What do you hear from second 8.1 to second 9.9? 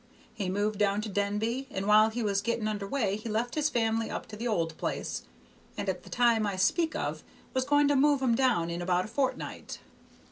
'em down in about a fortnight.